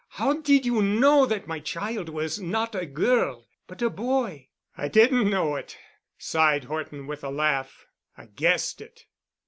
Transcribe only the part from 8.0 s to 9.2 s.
"I guessed it."